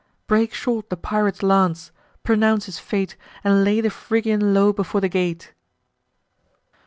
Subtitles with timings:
[0.25, 1.91] Break short the pirate's lance;
[2.23, 5.53] pronounce his fate, And lay the Phrygian low before the gate."